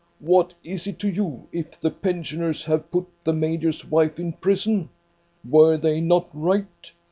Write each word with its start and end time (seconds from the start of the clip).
What 0.17 0.55
is 0.63 0.87
it 0.87 0.97
to 1.01 1.09
you 1.11 1.47
if 1.51 1.79
the 1.79 1.91
pensioners 1.91 2.65
have 2.65 2.89
put 2.89 3.05
the 3.23 3.33
major's 3.33 3.85
wife 3.85 4.17
in 4.17 4.33
prison? 4.33 4.89
Were 5.47 5.77
they 5.77 6.01
not 6.01 6.27
right? 6.33 6.91